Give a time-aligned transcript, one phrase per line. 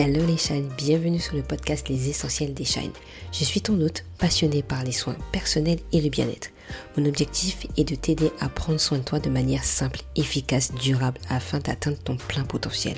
[0.00, 2.92] Hello les shines, bienvenue sur le podcast Les Essentiels des Shines.
[3.32, 6.50] Je suis ton hôte passionné par les soins personnels et le bien-être.
[6.96, 11.20] Mon objectif est de t'aider à prendre soin de toi de manière simple, efficace, durable
[11.28, 12.94] afin d'atteindre ton plein potentiel.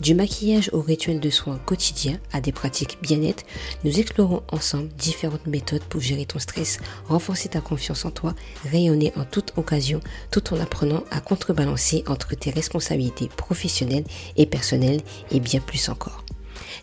[0.00, 3.44] Du maquillage au rituel de soins quotidiens à des pratiques bien-être,
[3.84, 8.34] nous explorons ensemble différentes méthodes pour gérer ton stress, renforcer ta confiance en toi,
[8.72, 10.00] rayonner en toute occasion
[10.32, 14.06] tout en apprenant à contrebalancer entre tes responsabilités professionnelles
[14.36, 16.24] et personnelles et bien plus encore.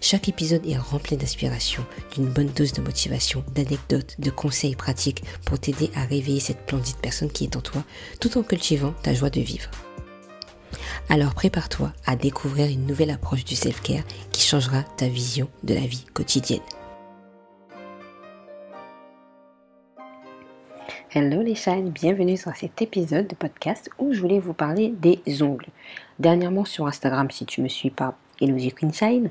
[0.03, 5.59] Chaque épisode est rempli d'inspiration, d'une bonne dose de motivation, d'anecdotes, de conseils pratiques pour
[5.59, 7.83] t'aider à réveiller cette splendide personne qui est en toi
[8.19, 9.69] tout en cultivant ta joie de vivre.
[11.07, 15.81] Alors prépare-toi à découvrir une nouvelle approche du self-care qui changera ta vision de la
[15.81, 16.61] vie quotidienne.
[21.13, 25.43] Hello les shines, bienvenue sur cet épisode de podcast où je voulais vous parler des
[25.43, 25.67] ongles.
[26.17, 28.17] Dernièrement sur Instagram, si tu me suis pas,
[28.47, 29.29] Queen Shine,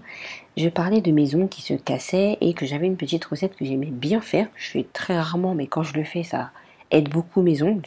[0.56, 3.90] je parlais de ongles qui se cassaient et que j'avais une petite recette que j'aimais
[3.90, 4.48] bien faire.
[4.56, 6.50] Je fais très rarement, mais quand je le fais, ça
[6.90, 7.86] aide beaucoup mes ongles.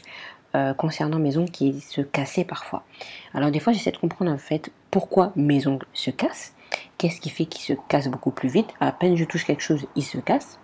[0.55, 2.83] Euh, concernant mes ongles qui se cassaient parfois.
[3.33, 6.53] Alors des fois j'essaie de comprendre en fait pourquoi mes ongles se cassent,
[6.99, 9.87] qu'est-ce qui fait qu'ils se cassent beaucoup plus vite, à peine je touche quelque chose,
[9.95, 10.59] ils se cassent,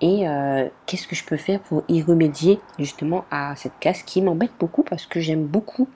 [0.00, 4.22] et euh, qu'est-ce que je peux faire pour y remédier justement à cette casse qui
[4.22, 5.88] m'embête beaucoup parce que j'aime beaucoup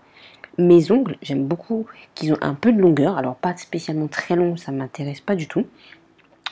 [0.58, 4.56] mes ongles, j'aime beaucoup qu'ils ont un peu de longueur, alors pas spécialement très long,
[4.56, 5.66] ça m'intéresse pas du tout,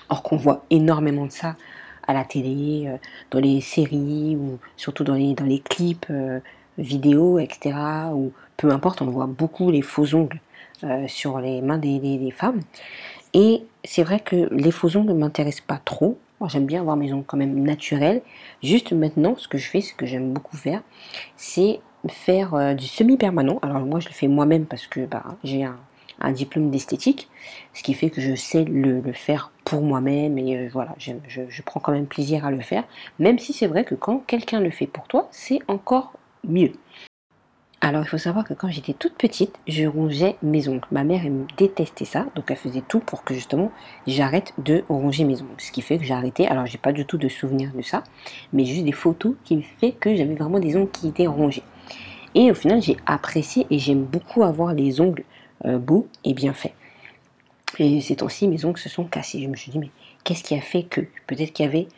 [0.09, 1.57] or qu'on voit énormément de ça
[2.07, 2.97] à la télé, euh,
[3.31, 6.07] dans les séries ou surtout dans les, clips
[6.79, 7.77] vidéos, etc.
[8.13, 10.41] Ou peu importe, on voit beaucoup les faux ongles
[10.85, 12.61] euh, sur les mains des, femmes.
[13.35, 16.19] Et c'est vrai que les faux ongles ne m'intéressent pas trop.
[16.47, 18.23] J'aime bien avoir mes ongles quand même naturels.
[18.63, 20.83] Juste maintenant, ce que je fais, ce que j'aime beaucoup faire,
[21.37, 23.59] c'est faire euh, du semi-permanent.
[23.63, 25.77] Alors moi, je le fais moi-même parce que bah, j'ai un,
[26.33, 27.29] diplôme d'esthétique,
[27.73, 31.81] ce qui fait que je sais le, faire pour moi-même et euh, voilà, je, prends
[31.81, 32.85] quand même plaisir à le faire.
[33.19, 36.13] Même si c'est vrai que quand quelqu'un le fait pour toi, c'est encore
[36.47, 36.73] mieux.
[37.83, 40.87] Alors il faut savoir que quand j'étais toute petite, je rongeais mes ongles.
[40.91, 43.73] Ma mère elle détestait ça, donc elle faisait tout pour que justement
[44.07, 45.49] j'arrête de ronger mes ongles.
[45.57, 46.47] Ce qui fait que j'ai arrêté.
[46.47, 48.05] Alors j'ai pas du tout de souvenir de ça,
[48.53, 51.63] mais juste des photos qui me fait que j'avais vraiment des ongles qui étaient rongés.
[52.35, 55.25] Et au final j'ai apprécié et j'aime beaucoup avoir les ongles
[55.65, 56.75] euh, beaux et bien faits.
[57.79, 59.43] Et ces temps-ci mes ongles se sont cassés.
[59.43, 59.91] Je me suis dit mais
[60.25, 61.89] qu'est-ce qui a fait que Peut-être qu'il y avait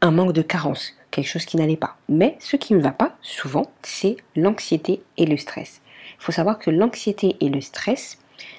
[0.00, 1.96] un manque de carence, quelque chose qui n'allait pas.
[2.08, 5.80] Mais ce qui ne va pas, souvent, c'est l'anxiété et le stress.
[6.18, 8.18] Il faut savoir que l'anxiété et le stress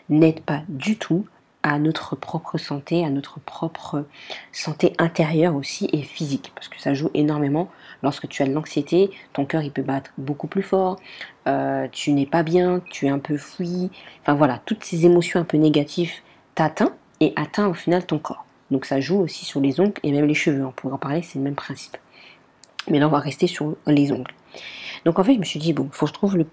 [0.10, 1.28] n'aident pas du tout
[1.64, 4.06] à notre propre santé, à notre propre
[4.52, 7.70] santé intérieure aussi et physique, parce que ça joue énormément.
[8.04, 11.00] Lorsque tu as de l'anxiété, ton cœur il peut battre beaucoup plus fort,
[11.48, 13.92] euh, tu n'es pas bien, tu es un peu fouillis,
[14.22, 16.12] enfin voilà, toutes ces émotions un peu négatives
[16.54, 16.90] t'atteignent
[17.22, 18.46] et atteignent au final ton corps.
[18.70, 20.66] Donc ça joue aussi sur les ongles et même les cheveux.
[20.66, 21.98] On pourra en parler, c'est le même principe.
[22.90, 24.34] Mais là, on va rester sur les ongles.
[25.06, 26.46] Donc en fait, je me suis dit, bon, faut que je trouve le,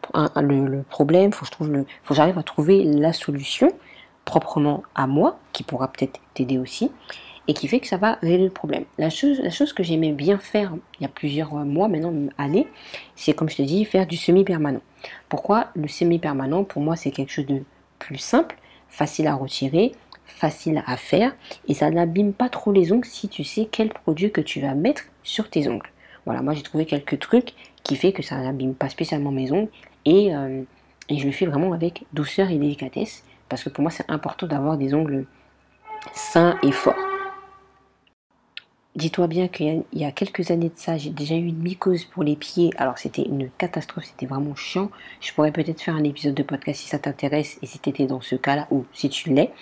[0.82, 3.72] problème, faut faut que j'arrive à trouver la solution
[4.30, 6.92] proprement à moi, qui pourra peut-être t'aider aussi,
[7.48, 8.84] et qui fait que ça va régler le problème.
[8.96, 12.68] La chose, la chose que j'aimais bien faire il y a plusieurs mois, maintenant années,
[13.16, 14.82] c'est comme je te dis, faire du semi-permanent.
[15.28, 16.62] Pourquoi le semi-permanent?
[16.62, 17.64] Pour moi, c'est quelque chose de
[17.98, 18.56] plus simple,
[18.88, 19.92] facile à retirer,
[20.24, 21.34] facile à faire
[21.66, 24.74] et ça n'abîme pas trop les ongles si tu sais quel produit que tu vas
[24.74, 25.90] mettre sur tes ongles.
[26.24, 29.70] Voilà, moi j'ai trouvé quelques trucs qui fait que ça n'abîme pas spécialement mes ongles
[30.04, 30.62] et, euh,
[31.08, 34.46] et je le fais vraiment avec douceur et délicatesse parce que pour moi c'est important
[34.46, 35.26] d'avoir des ongles
[36.14, 36.94] sains et forts.
[38.96, 42.24] Dis-toi bien qu'il y, a quelques années de ça, j'ai déjà eu une mycose pour
[42.24, 42.72] les pieds.
[42.76, 44.90] Alors c'était une catastrophe, c'était vraiment chiant.
[45.20, 48.06] Je pourrais peut-être faire un épisode de podcast si ça t'intéresse et si tu étais
[48.06, 49.52] dans ce cas-là ou si tu l'es.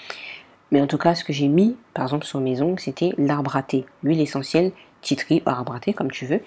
[0.71, 3.57] Mais en tout cas, ce que j'ai mis, par exemple, sur mes ongles, c'était l'arbre
[3.57, 3.65] à
[4.03, 4.73] l'huile essentielle,
[5.03, 6.41] titri, arbre comme tu veux,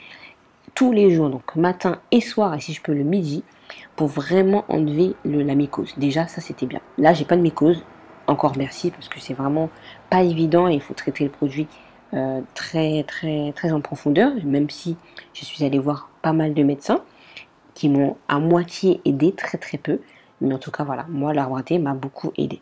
[0.73, 3.43] tous les jours, donc matin et soir, et si je peux le midi,
[3.95, 5.93] pour vraiment enlever la mycose.
[5.97, 6.79] Déjà, ça c'était bien.
[6.97, 7.83] Là, j'ai pas de mycose,
[8.27, 9.69] encore merci, parce que c'est vraiment
[10.09, 11.67] pas évident et il faut traiter le produit
[12.13, 14.97] euh, très, très, très en profondeur, même si
[15.33, 17.03] je suis allée voir pas mal de médecins
[17.73, 19.99] qui m'ont à moitié aidé, très très peu.
[20.41, 22.59] Mais en tout cas, voilà, moi, l'arbre à thé m'a beaucoup aidé.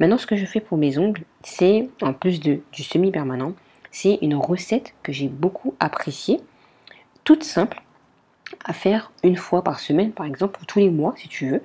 [0.00, 3.54] Maintenant, ce que je fais pour mes ongles, c'est, en plus du semi-permanent,
[3.92, 6.40] c'est une recette que j'ai beaucoup appréciée,
[7.24, 7.82] toute simple,
[8.64, 11.62] à faire une fois par semaine, par exemple, ou tous les mois, si tu veux.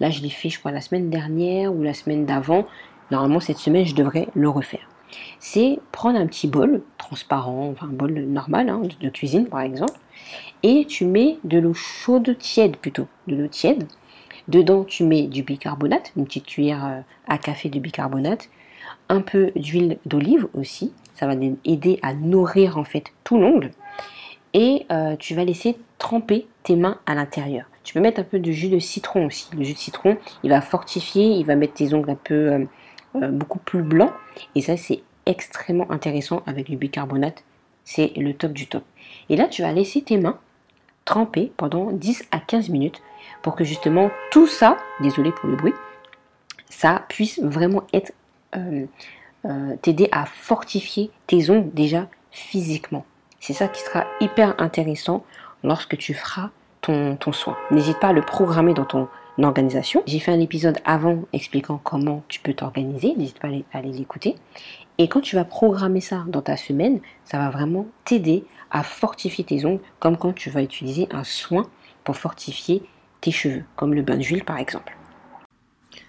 [0.00, 2.66] Là, je l'ai fait, je crois, la semaine dernière ou la semaine d'avant.
[3.10, 4.88] Normalement, cette semaine, je devrais le refaire.
[5.38, 9.94] C'est prendre un petit bol transparent, enfin un bol normal, hein, de cuisine par exemple,
[10.64, 13.86] et tu mets de l'eau chaude tiède plutôt, de l'eau tiède,
[14.48, 18.48] Dedans, tu mets du bicarbonate, une petite cuillère euh, à café de bicarbonate.
[19.08, 20.92] un peu d'huile d'olive aussi.
[21.14, 21.34] Ça va
[21.64, 23.70] aider à nourrir en fait tout l'ongle.
[24.56, 27.66] Et euh, tu vas laisser tremper tes mains à l'intérieur.
[27.84, 29.50] Tu peux mettre un peu de jus de citron aussi.
[29.54, 32.64] Le jus de citron, il va fortifier, il va mettre tes ongles un peu euh,
[33.16, 34.12] euh, beaucoup plus blancs.
[34.54, 37.44] Et ça, c'est extrêmement intéressant avec du bicarbonate.
[37.84, 38.82] C'est le top du top.
[39.28, 40.38] Et là, tu vas laisser tes mains
[41.04, 43.02] tremper pendant 10 à 15 minutes
[43.42, 45.74] pour que justement tout ça, désolé pour le bruit,
[46.70, 48.12] ça puisse vraiment être
[49.82, 53.04] t'aider à fortifier tes ongles déjà physiquement.
[53.46, 55.24] C'est ça qui sera hyper intéressant
[55.62, 56.50] lorsque tu feras
[56.80, 57.56] ton, soin.
[57.70, 59.06] N'hésite pas à le programmer dans ton
[59.40, 60.02] organisation.
[60.04, 63.14] J'ai fait un épisode avant expliquant comment tu peux t'organiser.
[63.16, 64.34] N'hésite pas à aller l'écouter.
[64.98, 69.44] Et quand tu vas programmer ça dans ta semaine, ça va vraiment t'aider à fortifier
[69.44, 71.70] tes ongles, comme quand tu vas utiliser un soin
[72.02, 72.82] pour fortifier
[73.20, 74.96] tes cheveux, comme le bain d'huile par exemple.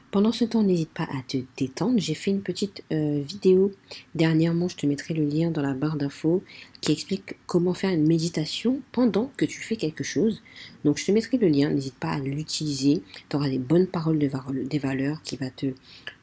[0.09, 1.99] Pendant ce temps, n'hésite pas à te détendre.
[1.99, 3.73] J'ai fait une petite euh, vidéo
[4.15, 6.43] dernièrement, je te mettrai le lien dans la barre d'infos,
[6.79, 10.41] qui explique comment faire une méditation pendant que tu fais quelque chose.
[10.85, 13.03] Donc je te mettrai le lien, n'hésite pas à l'utiliser.
[13.27, 14.29] Tu auras des bonnes paroles de
[14.63, 15.67] des valeurs qui va te,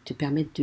[0.06, 0.62] te permettre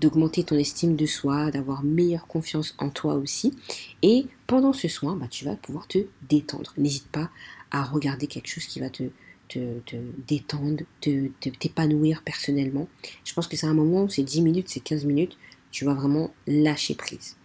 [0.00, 3.54] d'augmenter ton estime de soi, d'avoir meilleure confiance en toi aussi.
[4.02, 5.98] Et pendant ce soin, bah, tu vas pouvoir te
[6.28, 6.72] détendre.
[6.78, 7.30] N'hésite pas
[7.70, 9.04] à regarder quelque chose qui va te,
[9.48, 9.80] te,
[10.26, 12.88] détendre, te, t'épanouir personnellement.
[13.24, 15.36] Je pense que c'est un moment où c'est 10 minutes, c'est 15 minutes,
[15.70, 17.36] tu vas vraiment lâcher prise.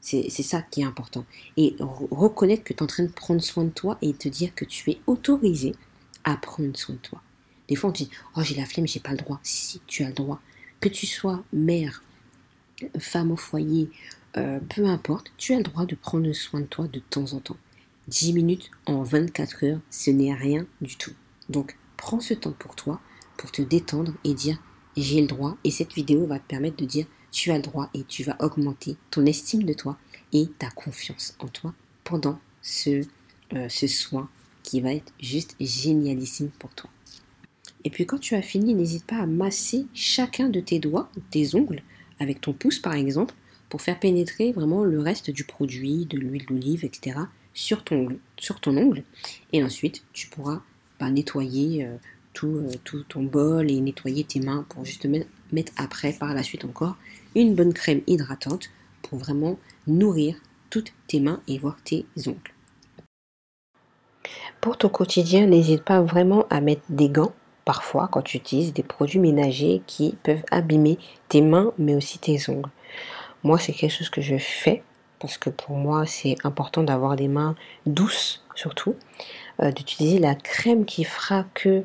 [0.00, 1.24] C'est ça qui est important.
[1.56, 4.54] Et reconnaître que tu es en train de prendre soin de toi et te dire
[4.54, 5.74] que tu es autorisé
[6.22, 7.20] à prendre soin de toi.
[7.68, 9.40] Des fois, on te dit Oh, j'ai la flemme, j'ai pas le droit.
[9.42, 10.40] Si, tu as le droit.
[10.80, 12.04] Que tu sois mère,
[13.00, 13.90] femme au foyer,
[14.36, 17.40] euh, peu importe, tu as le droit de prendre soin de toi de temps en
[17.40, 17.56] temps.
[18.08, 21.14] 10 minutes en 24 heures, ce n'est rien du tout.
[21.48, 23.00] Donc, prends ce temps pour toi,
[23.36, 24.58] pour te détendre et dire
[24.96, 25.56] j'ai le droit.
[25.64, 28.36] Et cette vidéo va te permettre de dire tu as le droit et tu vas
[28.40, 29.98] augmenter ton estime de toi
[30.32, 33.04] et ta confiance en toi pendant ce,
[33.52, 34.28] euh, soin
[34.62, 36.90] qui va être juste génialissime pour toi.
[37.84, 41.54] Et puis quand tu as fini, n'hésite pas à masser chacun de tes doigts, tes
[41.54, 41.82] ongles,
[42.18, 43.34] avec ton pouce par exemple,
[43.68, 47.18] pour faire pénétrer vraiment le reste du produit, de l'huile d'olive, etc.,
[47.52, 48.18] sur ton
[48.66, 49.02] ongle.
[49.52, 50.62] Et ensuite, tu pourras
[51.00, 51.96] nettoyer euh,
[52.32, 56.42] tout, euh, tout, ton bol et nettoyer tes mains pour justement mettre après par la
[56.42, 56.96] suite encore
[57.34, 58.70] une bonne crème hydratante
[59.02, 60.36] pour vraiment nourrir
[60.70, 62.52] toutes tes mains et voir tes ongles.
[64.60, 67.32] Pour ton quotidien, n'hésite pas vraiment à mettre des gants
[67.64, 70.98] parfois quand tu utilises des produits ménagers qui peuvent abîmer
[71.28, 72.70] tes mains mais aussi tes ongles.
[73.44, 74.82] Moi, c'est quelque chose que je fais
[75.20, 77.54] parce que pour moi, c'est important d'avoir des mains
[77.86, 78.96] douces surtout.
[79.62, 81.82] Euh, d'utiliser la crème qui fera que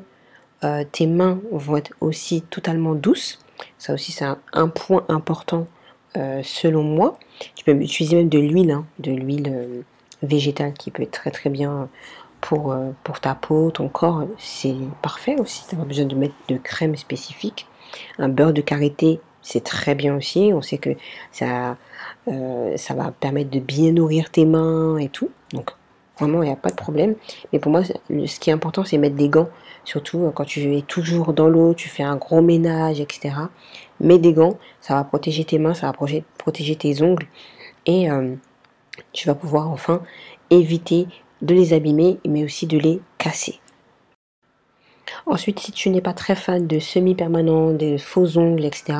[0.62, 3.38] euh, tes mains vont être aussi totalement douces.
[3.78, 5.66] Ça aussi, c'est un, point important
[6.18, 7.18] euh, selon moi.
[7.54, 9.84] Tu peux utiliser même de l'huile, hein, de l'huile
[10.22, 11.88] végétale qui peut être très très bien
[12.42, 14.26] pour, pour ta peau, ton corps.
[14.38, 15.64] C'est parfait aussi.
[15.66, 17.66] Tu n'as pas besoin de mettre de crème spécifique.
[18.18, 20.52] Un beurre de karité, c'est très bien aussi.
[20.54, 20.90] On sait que
[21.30, 21.78] ça,
[22.26, 25.30] ça va permettre de bien nourrir tes mains et tout.
[25.52, 25.70] Donc
[26.18, 27.14] Vraiment, il n'y a pas de problème.
[27.52, 29.48] Mais pour moi, ce qui est important, c'est mettre des gants.
[29.84, 33.34] Surtout euh, quand tu es toujours dans l'eau, tu fais un gros ménage, etc.
[34.00, 35.92] Mets des gants, ça va protéger tes mains, ça va
[36.38, 37.26] protéger tes ongles.
[37.86, 38.34] Et euh,
[39.12, 40.02] tu vas pouvoir enfin
[40.50, 41.06] éviter
[41.40, 43.61] de les abîmer, mais aussi de les casser.
[45.26, 48.98] Ensuite, si tu n'es pas très fan de semi-permanent, des faux ongles, etc.,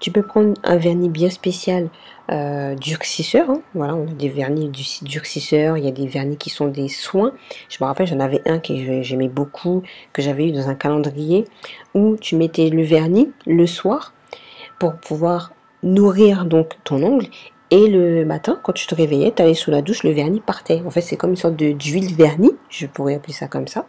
[0.00, 1.88] tu peux prendre un vernis bien spécial
[2.30, 3.50] euh, durcisseur.
[3.50, 3.62] Hein.
[3.74, 4.70] Voilà, on a des vernis
[5.02, 7.32] durcisseurs, il y a des vernis qui sont des soins.
[7.68, 9.82] Je me rappelle, j'en avais un que j'aimais beaucoup,
[10.12, 11.44] que j'avais eu dans un calendrier,
[11.94, 14.14] où tu mettais le vernis le soir
[14.78, 17.26] pour pouvoir nourrir donc ton ongle
[17.72, 20.82] et le matin, quand tu te réveillais, tu allais sous la douche, le vernis partait.
[20.84, 23.86] En fait, c'est comme une sorte d'huile vernis, je pourrais appeler ça comme ça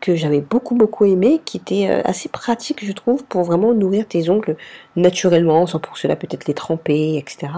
[0.00, 4.06] que j'avais beaucoup beaucoup aimé, qui était euh, assez pratique je trouve pour vraiment nourrir
[4.06, 4.58] tes ongles
[4.96, 7.52] naturellement, sans pour cela peut-être les tremper, etc.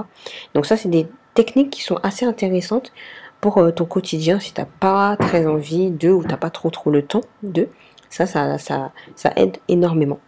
[0.54, 2.92] Donc ça c'est des techniques qui sont assez intéressantes
[3.40, 6.90] pour euh, ton quotidien si t'as pas très envie de ou t'as pas trop trop
[6.90, 7.68] le temps de.
[8.10, 10.20] Ça, ça, ça, ça aide énormément.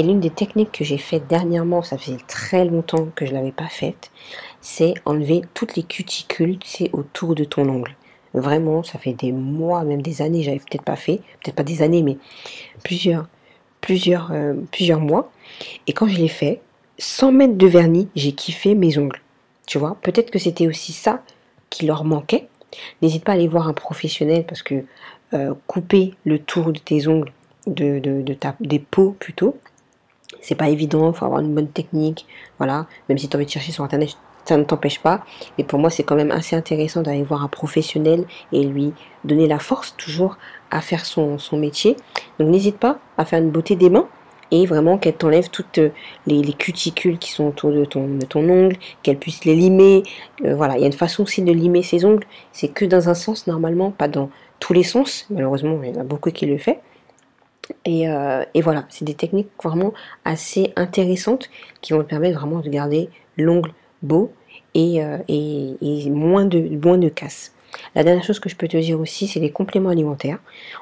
[0.00, 3.52] Et l'une des techniques que j'ai faites dernièrement, ça faisait très longtemps que je l'avais
[3.52, 4.10] pas faite,
[4.62, 6.58] c'est enlever toutes les cuticules,
[6.94, 7.94] autour de ton ongle.
[8.32, 11.82] Vraiment, ça fait des mois, même des années, j'avais peut-être pas fait, peut-être pas des
[11.82, 12.16] années, mais
[12.82, 13.28] plusieurs,
[13.82, 15.30] plusieurs, euh, plusieurs mois.
[15.86, 16.62] Et quand je l'ai fait,
[16.96, 19.20] sans mettre de vernis, j'ai kiffé mes ongles.
[19.66, 21.22] Tu vois, peut-être que c'était aussi ça
[21.68, 22.48] qui leur manquait.
[23.02, 24.82] N'hésite pas à aller voir un professionnel parce que
[25.34, 27.34] euh, couper le tour de tes ongles,
[27.66, 29.58] de, de, ta, des peaux plutôt,
[30.42, 32.26] C'est pas évident, il faut avoir une bonne technique,
[32.58, 32.86] voilà.
[33.08, 35.24] Même si tu as envie de chercher sur internet, ça ne t'empêche pas.
[35.58, 38.92] Mais pour moi, c'est quand même assez intéressant d'aller voir un professionnel et lui
[39.24, 40.38] donner la force toujours
[40.70, 41.96] à faire son, métier.
[42.38, 44.08] Donc n'hésite pas à faire une beauté des mains
[44.50, 45.78] et vraiment qu'elle t'enlève toutes
[46.26, 50.02] les, cuticules qui sont autour de ton, ton ongle, qu'elle puisse les limer.
[50.44, 52.26] Euh, voilà, il y a une façon aussi de limer ses ongles.
[52.52, 55.26] C'est que dans un sens normalement, pas dans tous les sens.
[55.30, 56.76] Malheureusement, il y en a beaucoup qui le font.
[57.84, 59.92] Et, euh, et, voilà, c'est des techniques vraiment
[60.24, 61.50] assez intéressantes
[61.80, 63.72] qui vont te permettre vraiment de garder l'ongle
[64.02, 64.32] beau
[64.76, 67.52] euh, et, moins, de, moins de casse.
[67.94, 70.38] La dernière chose que je peux te dire aussi, c'est les compléments alimentaires.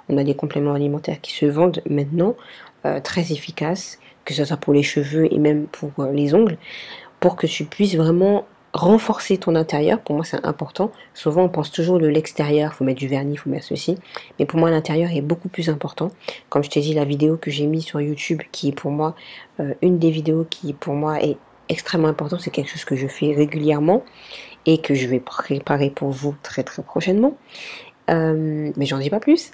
[0.09, 2.35] On a des compléments alimentaires qui se vendent maintenant,
[2.87, 6.59] euh, très efficaces, que ce soit pour les cheveux et même pour les ongles,
[7.21, 8.47] pour que tu puisses vraiment
[8.79, 10.01] renforcer ton intérieur.
[10.01, 10.91] Pour moi, c'est important.
[11.15, 13.97] Souvent, on pense toujours de l'extérieur, faut mettre du vernis, il faut mettre ceci.
[14.39, 16.11] Mais pour moi, l'intérieur est beaucoup plus important.
[16.49, 19.15] Comme je t'ai dit, la vidéo que j'ai mise sur YouTube, qui est pour moi
[19.83, 21.37] une des vidéos qui, pour moi, est
[21.69, 24.05] extrêmement important, c'est quelque chose que je fais régulièrement
[24.67, 27.37] et que je vais préparer pour vous très très prochainement.
[28.11, 29.51] Euh, mais j'en dis pas plus.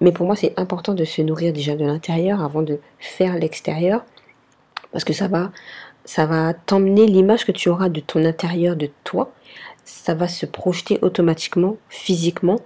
[0.00, 4.04] Mais pour moi, c'est important de se nourrir déjà de l'intérieur avant de faire l'extérieur,
[4.92, 5.52] parce que ça va,
[6.04, 9.32] ça va t'emmener l'image que tu auras de ton intérieur, de toi.
[9.84, 12.60] Ça va se projeter automatiquement, physiquement,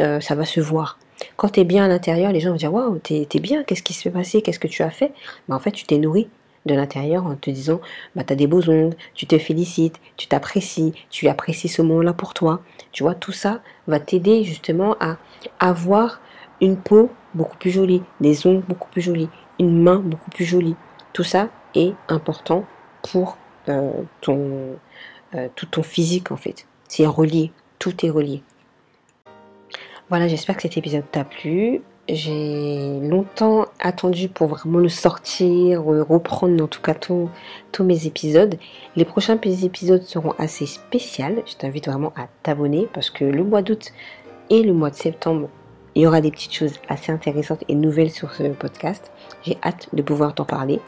[0.00, 0.98] euh, ça va se voir.
[1.36, 3.82] Quand tu es bien à l'intérieur, les gens vont dire Waouh, t'es es bien, qu'est-ce
[3.82, 5.12] qui se passé, qu'est-ce que tu as fait?
[5.48, 6.28] En fait, tu t'es nourri
[6.66, 7.80] de l'intérieur en te disant
[8.16, 12.12] bah, tu as des beaux ongles, tu te félicites, tu t'apprécies, tu apprécies ce moment-là
[12.12, 12.62] pour toi.
[12.92, 15.16] Tu vois, tout ça va t'aider justement à
[15.60, 16.20] avoir
[16.60, 20.76] une peau beaucoup plus jolie, des ongles beaucoup plus jolis, une main beaucoup plus jolie.
[21.12, 22.64] Tout ça est important
[23.08, 23.36] pour
[23.68, 24.76] euh, ton,
[25.34, 26.66] euh, tout ton physique en fait.
[26.88, 28.42] C'est relié, tout est relié.
[30.10, 31.80] Voilà, j'espère que cet épisode t'a plu.
[32.06, 37.30] J'ai longtemps attendu pour vraiment le sortir, reprendre en tout cas tous
[37.80, 38.58] mes épisodes.
[38.94, 41.42] Les prochains épisodes seront assez spéciaux.
[41.46, 43.92] Je t'invite vraiment à t'abonner parce que le mois d'août
[44.50, 45.48] et le mois de septembre,
[45.94, 49.10] il y aura des petites choses assez intéressantes et nouvelles sur ce podcast.
[49.42, 50.80] J'ai hâte de pouvoir t'en parler.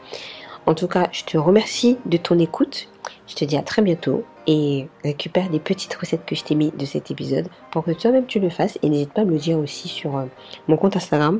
[0.67, 2.89] En tout cas, je te remercie de ton écoute.
[3.25, 6.71] Je te dis à très bientôt et récupère des petites recettes que je t'ai mis
[6.71, 9.37] de cet épisode pour que toi-même tu le fasses et n'hésite pas à me le
[9.37, 10.25] dire aussi sur euh,
[10.67, 11.39] mon compte Instagram.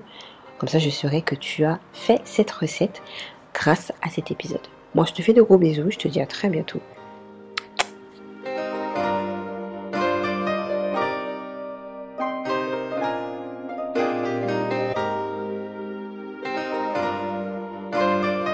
[0.59, 3.01] Comme ça, je saurai que tu as fait cette recette
[3.53, 4.65] grâce à cet épisode.
[4.95, 5.91] Moi, je te fais de gros bisous.
[5.91, 6.79] Je te dis à très bientôt.